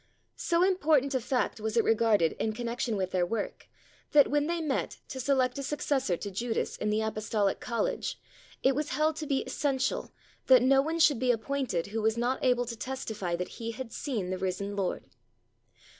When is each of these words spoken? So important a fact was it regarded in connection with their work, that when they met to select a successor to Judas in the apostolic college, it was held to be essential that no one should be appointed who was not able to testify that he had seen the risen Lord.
So 0.39 0.63
important 0.63 1.13
a 1.13 1.21
fact 1.21 1.59
was 1.59 1.77
it 1.77 1.83
regarded 1.83 2.31
in 2.39 2.53
connection 2.53 2.97
with 2.97 3.11
their 3.11 3.23
work, 3.23 3.67
that 4.13 4.29
when 4.31 4.47
they 4.47 4.59
met 4.59 4.97
to 5.09 5.19
select 5.19 5.59
a 5.59 5.61
successor 5.61 6.17
to 6.17 6.31
Judas 6.31 6.75
in 6.75 6.89
the 6.89 7.01
apostolic 7.01 7.59
college, 7.59 8.19
it 8.63 8.73
was 8.73 8.89
held 8.97 9.15
to 9.17 9.27
be 9.27 9.43
essential 9.43 10.11
that 10.47 10.63
no 10.63 10.81
one 10.81 10.97
should 10.97 11.19
be 11.19 11.29
appointed 11.29 11.85
who 11.93 12.01
was 12.01 12.17
not 12.17 12.43
able 12.43 12.65
to 12.65 12.75
testify 12.75 13.35
that 13.35 13.49
he 13.59 13.73
had 13.73 13.91
seen 13.93 14.31
the 14.31 14.39
risen 14.39 14.75
Lord. 14.75 15.05